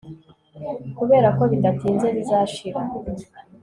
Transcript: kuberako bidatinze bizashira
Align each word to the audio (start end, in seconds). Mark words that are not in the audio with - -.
kuberako 0.97 1.43
bidatinze 1.51 2.07
bizashira 2.15 2.81